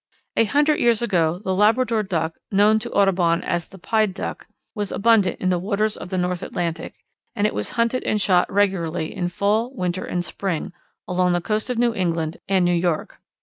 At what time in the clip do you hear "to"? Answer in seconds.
2.79-2.89